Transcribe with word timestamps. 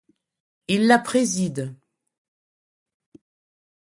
Il 0.67 0.87
la 0.87 0.97
préside. 0.97 1.75